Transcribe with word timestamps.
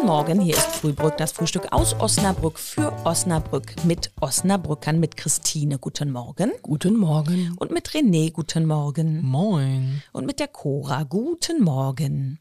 Guten 0.00 0.12
Morgen, 0.12 0.40
hier 0.40 0.56
ist 0.56 0.76
Frühbrück, 0.76 1.18
das 1.18 1.32
Frühstück 1.32 1.74
aus 1.74 1.92
Osnabrück 2.00 2.58
für 2.58 2.90
Osnabrück 3.04 3.84
mit 3.84 4.10
Osnabrückern, 4.18 4.98
mit 4.98 5.18
Christine. 5.18 5.78
Guten 5.78 6.10
Morgen. 6.10 6.52
Guten 6.62 6.96
Morgen. 6.96 7.54
Und 7.58 7.70
mit 7.70 7.90
René. 7.90 8.32
Guten 8.32 8.64
Morgen. 8.64 9.20
Moin. 9.20 10.02
Und 10.12 10.24
mit 10.24 10.40
der 10.40 10.48
Cora. 10.48 11.02
Guten 11.02 11.62
Morgen. 11.62 12.38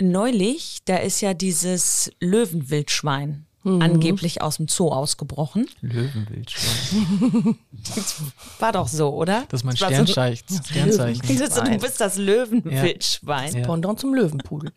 Neulich, 0.00 0.78
da 0.84 0.96
ist 0.96 1.20
ja 1.20 1.32
dieses 1.32 2.10
Löwenwildschwein 2.18 3.46
angeblich 3.62 4.42
aus 4.42 4.56
dem 4.56 4.66
Zoo 4.66 4.88
ausgebrochen. 4.88 5.68
Löwenwildschwein. 5.80 7.56
War 8.58 8.72
doch 8.72 8.88
so, 8.88 9.10
oder? 9.14 9.44
Das 9.48 9.60
ist 9.60 9.64
mein 9.64 9.76
so- 9.76 9.86
Sternzeichen. 9.86 10.60
Sternzeichen. 10.64 11.38
Das, 11.38 11.54
du 11.62 11.78
bist 11.78 12.00
das 12.00 12.16
Löwenwildschwein. 12.18 13.54
Ja. 13.58 13.64
Pendant 13.64 14.00
zum 14.00 14.12
Löwenpudel. 14.14 14.72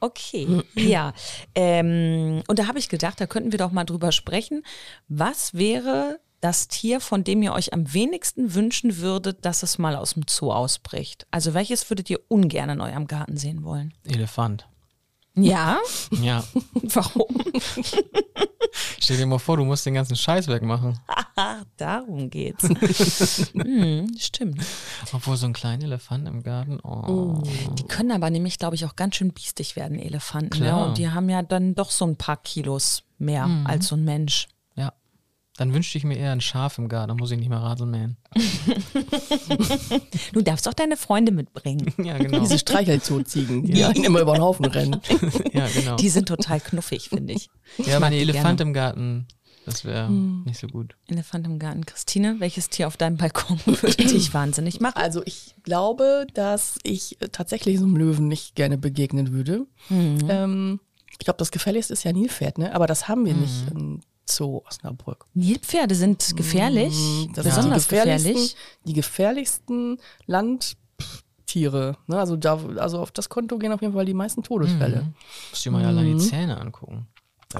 Okay, 0.00 0.62
ja. 0.74 1.12
Ähm, 1.54 2.42
und 2.46 2.58
da 2.58 2.66
habe 2.66 2.78
ich 2.78 2.88
gedacht, 2.88 3.20
da 3.20 3.26
könnten 3.26 3.52
wir 3.52 3.58
doch 3.58 3.72
mal 3.72 3.84
drüber 3.84 4.12
sprechen. 4.12 4.62
Was 5.08 5.54
wäre 5.54 6.20
das 6.40 6.68
Tier, 6.68 7.00
von 7.00 7.24
dem 7.24 7.42
ihr 7.42 7.54
euch 7.54 7.72
am 7.72 7.94
wenigsten 7.94 8.54
wünschen 8.54 8.98
würdet, 8.98 9.44
dass 9.46 9.62
es 9.62 9.78
mal 9.78 9.96
aus 9.96 10.14
dem 10.14 10.24
Zoo 10.28 10.52
ausbricht? 10.52 11.26
Also 11.30 11.54
welches 11.54 11.88
würdet 11.90 12.10
ihr 12.10 12.20
ungern 12.28 12.68
in 12.70 12.80
eurem 12.80 13.06
Garten 13.06 13.36
sehen 13.36 13.64
wollen? 13.64 13.94
Elefant. 14.04 14.68
Ja? 15.34 15.78
Ja. 16.22 16.44
Warum? 16.74 17.28
Stell 19.00 19.16
dir 19.16 19.26
mal 19.26 19.38
vor, 19.38 19.56
du 19.56 19.64
musst 19.64 19.86
den 19.86 19.94
ganzen 19.94 20.16
Scheiß 20.16 20.48
wegmachen. 20.48 20.98
Ah, 21.36 21.62
darum 21.76 22.30
geht's. 22.30 22.62
hm, 23.52 24.14
stimmt. 24.18 24.62
Obwohl 25.12 25.36
so 25.36 25.46
ein 25.46 25.52
kleiner 25.52 25.84
Elefant 25.84 26.28
im 26.28 26.42
Garten. 26.42 26.80
Oh. 26.80 27.42
Die 27.78 27.84
können 27.84 28.12
aber 28.12 28.30
nämlich, 28.30 28.58
glaube 28.58 28.76
ich, 28.76 28.84
auch 28.84 28.96
ganz 28.96 29.16
schön 29.16 29.32
biestig 29.32 29.76
werden, 29.76 29.98
Elefanten. 29.98 30.58
Ne? 30.60 30.66
Klar. 30.66 30.86
Und 30.86 30.98
die 30.98 31.10
haben 31.10 31.28
ja 31.28 31.42
dann 31.42 31.74
doch 31.74 31.90
so 31.90 32.06
ein 32.06 32.16
paar 32.16 32.36
Kilos 32.36 33.02
mehr 33.18 33.48
als 33.64 33.88
so 33.88 33.96
ein 33.96 34.04
Mensch. 34.04 34.48
Ja. 35.54 35.58
Dann 35.58 35.72
wünschte 35.72 35.98
ich 35.98 36.04
mir 36.04 36.16
eher 36.16 36.32
ein 36.32 36.40
Schaf 36.40 36.78
im 36.78 36.88
Garten, 36.88 37.08
dann 37.08 37.16
muss 37.16 37.30
ich 37.30 37.38
nicht 37.38 37.48
mehr 37.48 37.58
Rasen 37.58 37.90
mähen. 37.90 38.16
Du 40.32 40.42
darfst 40.42 40.68
auch 40.68 40.74
deine 40.74 40.96
Freunde 40.96 41.30
mitbringen. 41.32 41.92
Ja, 42.04 42.18
genau. 42.18 42.40
Diese 42.40 42.58
Streichelzoo-Ziegen, 42.58 43.62
die 43.64 43.84
einen 43.84 44.04
immer 44.04 44.20
über 44.20 44.34
den 44.34 44.42
Haufen 44.42 44.64
rennen. 44.64 45.00
ja, 45.52 45.66
genau. 45.68 45.96
Die 45.96 46.08
sind 46.08 46.26
total 46.26 46.60
knuffig, 46.60 47.08
finde 47.08 47.34
ich. 47.34 47.50
Ja, 47.78 48.00
meine 48.00 48.16
die 48.16 48.22
Elefant 48.22 48.58
gerne. 48.58 48.62
im 48.62 48.74
Garten, 48.74 49.26
das 49.64 49.84
wäre 49.84 50.10
nicht 50.10 50.58
so 50.58 50.66
gut. 50.66 50.96
Elefant 51.08 51.46
im 51.46 51.58
Garten. 51.58 51.86
Christine, 51.86 52.36
welches 52.40 52.68
Tier 52.68 52.88
auf 52.88 52.96
deinem 52.96 53.16
Balkon 53.16 53.60
würde 53.64 53.96
dich 53.96 54.34
wahnsinnig 54.34 54.80
machen? 54.80 54.96
Also 54.96 55.22
ich 55.24 55.54
glaube, 55.62 56.26
dass 56.34 56.78
ich 56.82 57.20
äh, 57.22 57.28
tatsächlich 57.28 57.78
so 57.78 57.84
einem 57.84 57.96
Löwen 57.96 58.28
nicht 58.28 58.56
gerne 58.56 58.76
begegnen 58.76 59.32
würde. 59.32 59.66
Ähm, 59.90 60.80
ich 61.10 61.18
glaube, 61.18 61.38
das 61.38 61.52
gefährlichste 61.52 61.92
ist 61.92 62.02
ja 62.04 62.12
Nilpferd, 62.12 62.58
ne? 62.58 62.74
aber 62.74 62.86
das 62.86 63.08
haben 63.08 63.24
wir 63.24 63.34
nicht 63.34 63.70
im 63.70 64.00
Zoo 64.26 64.62
Osnabrück. 64.66 65.26
Nilpferde 65.34 65.94
sind 65.94 66.36
gefährlich, 66.36 66.94
Das 67.34 67.44
besonders 67.44 67.88
die 67.88 67.96
gefährlich. 67.96 68.56
die 68.84 68.92
gefährlichsten 68.92 69.98
Landtiere. 70.26 71.96
Ne? 72.06 72.18
Also, 72.18 72.36
da, 72.36 72.58
also 72.76 73.00
auf 73.00 73.10
das 73.10 73.28
Konto 73.28 73.58
gehen 73.58 73.72
auf 73.72 73.82
jeden 73.82 73.94
Fall 73.94 74.04
die 74.06 74.14
meisten 74.14 74.42
Todesfälle. 74.42 75.12
Musst 75.50 75.64
dir 75.64 75.70
mal 75.70 75.84
allein 75.84 76.18
die 76.18 76.24
Zähne 76.24 76.60
angucken. 76.60 77.06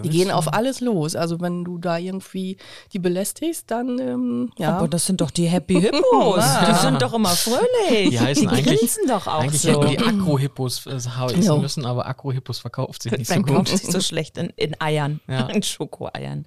Die 0.02 0.08
gehen 0.08 0.30
auf 0.30 0.52
alles 0.52 0.80
los. 0.80 1.14
Also 1.16 1.40
wenn 1.40 1.64
du 1.64 1.78
da 1.78 1.98
irgendwie 1.98 2.56
die 2.92 2.98
belästigst, 2.98 3.70
dann 3.70 3.98
ähm, 3.98 4.50
ja. 4.58 4.76
Aber 4.76 4.88
das 4.88 5.06
sind 5.06 5.20
doch 5.20 5.30
die 5.30 5.46
Happy 5.46 5.80
Hippos. 5.80 6.44
Die 6.68 6.74
sind 6.80 7.00
doch 7.02 7.12
immer 7.14 7.28
fröhlich. 7.30 8.10
Die 8.10 8.20
heißen 8.20 8.48
eigentlich, 8.48 8.78
grinsen 8.80 9.06
doch 9.08 9.26
auch 9.26 9.40
eigentlich 9.40 9.60
so. 9.62 9.84
die 9.84 9.98
Akro-Hippos 9.98 10.86
äh, 10.86 10.98
heißen 10.98 11.42
Ja. 11.42 11.56
müssen, 11.56 11.84
aber 11.86 12.06
Akro-Hippos 12.06 12.58
verkauft 12.58 13.02
sich 13.02 13.12
nicht 13.12 13.28
so 13.28 13.34
Dann 13.34 13.44
kauft 13.44 13.70
gut. 13.70 13.78
sich 13.80 13.90
so 13.90 14.00
schlecht 14.00 14.36
in, 14.38 14.50
in 14.56 14.80
Eiern, 14.80 15.20
Ja. 15.28 15.46
in 15.48 15.62
Schokoeiern. 15.62 16.46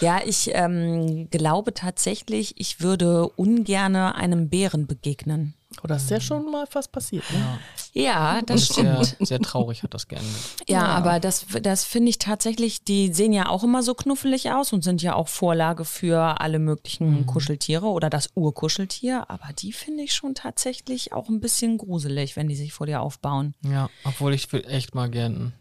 Ja, 0.00 0.20
ich 0.24 0.50
ähm, 0.52 1.28
glaube 1.30 1.72
tatsächlich, 1.74 2.54
ich 2.58 2.80
würde 2.80 3.28
ungerne 3.30 4.14
einem 4.14 4.48
Bären 4.48 4.86
begegnen. 4.86 5.54
Oh, 5.82 5.86
das 5.88 6.04
ist 6.04 6.10
ja 6.10 6.20
schon 6.20 6.50
mal 6.50 6.66
fast 6.66 6.92
passiert. 6.92 7.24
Ne? 7.32 7.58
Ja, 7.96 8.42
das 8.42 8.68
Und 8.68 8.74
sehr, 8.84 9.04
stimmt. 9.04 9.26
sehr 9.28 9.40
traurig 9.40 9.82
hat 9.82 9.94
das 9.94 10.06
gerne 10.06 10.22
mit. 10.26 10.68
Ja, 10.68 10.84
aber 10.84 11.18
das, 11.18 11.46
das 11.62 11.84
finde 11.84 12.10
ich 12.10 12.18
tatsächlich, 12.18 12.84
die 12.84 13.10
sehen 13.14 13.32
ja 13.32 13.48
auch 13.48 13.64
immer 13.64 13.82
so 13.82 13.94
knuffelig 13.94 14.50
aus 14.50 14.74
und 14.74 14.84
sind 14.84 15.00
ja 15.00 15.14
auch 15.14 15.28
Vorlage 15.28 15.86
für 15.86 16.40
alle 16.42 16.58
möglichen 16.58 17.24
Kuscheltiere 17.24 17.86
oder 17.86 18.10
das 18.10 18.28
Urkuscheltier. 18.34 19.30
Aber 19.30 19.48
die 19.58 19.72
finde 19.72 20.02
ich 20.02 20.14
schon 20.14 20.34
tatsächlich 20.34 21.14
auch 21.14 21.30
ein 21.30 21.40
bisschen 21.40 21.78
gruselig, 21.78 22.36
wenn 22.36 22.48
die 22.48 22.56
sich 22.56 22.74
vor 22.74 22.86
dir 22.86 23.00
aufbauen. 23.00 23.54
Ja, 23.64 23.88
obwohl 24.04 24.34
ich 24.34 24.52
will 24.52 24.64
echt 24.68 24.94
mal 24.94 25.08
gern 25.08 25.54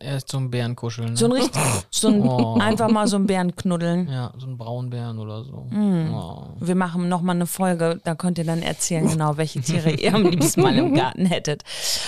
erst 0.00 0.30
so 0.30 0.38
einen 0.38 0.50
Bären 0.50 0.74
kuscheln. 0.76 1.10
Ne? 1.10 1.16
So 1.16 1.26
ein 1.26 1.32
richtig, 1.32 1.62
so 1.90 2.08
ein, 2.08 2.22
Oh. 2.22 2.58
einfach 2.58 2.90
mal 2.90 3.06
so 3.06 3.16
einen 3.16 3.26
Bären 3.26 3.54
knuddeln. 3.54 4.08
ja, 4.08 4.32
so 4.38 4.46
einen 4.46 4.58
Braunbären 4.58 5.18
oder 5.18 5.44
so. 5.44 5.66
Mhm. 5.70 6.12
Oh. 6.14 6.48
Wir 6.60 6.74
machen 6.74 7.08
nochmal 7.08 7.36
eine 7.36 7.46
Folge, 7.46 8.00
da 8.04 8.14
könnt 8.14 8.38
ihr 8.38 8.44
dann 8.44 8.62
erzählen, 8.62 9.08
genau, 9.08 9.36
welche 9.36 9.60
Tiere 9.60 9.90
ihr 9.92 10.14
am 10.14 10.24
liebsten 10.24 10.62
mal 10.62 10.76
im 10.76 10.94
Garten 10.94 11.26
hättet. 11.26 11.62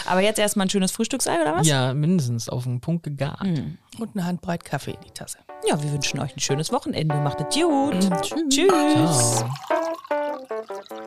Aber 0.06 0.20
jetzt 0.20 0.38
erstmal 0.38 0.66
ein 0.66 0.70
schönes 0.70 0.90
Frühstücksei, 0.92 1.40
oder 1.40 1.54
was? 1.56 1.66
Ja, 1.66 1.94
mindestens 1.94 2.48
auf 2.48 2.64
den 2.64 2.80
Punkt 2.80 3.02
gegart. 3.04 3.42
Mhm. 3.44 3.78
Und 3.98 4.10
eine 4.16 4.24
Handbreit 4.26 4.64
Kaffee 4.64 4.92
in 4.92 5.00
die 5.06 5.10
Tasse. 5.10 5.38
Ja, 5.68 5.82
wir 5.82 5.92
wünschen 5.92 6.20
euch 6.20 6.36
ein 6.36 6.40
schönes 6.40 6.70
Wochenende. 6.72 7.16
Macht 7.16 7.40
es 7.40 7.54
gut. 7.54 7.98
Tschüss. 8.22 8.44
Tschüss. 8.48 9.44
Ciao. 9.66 10.97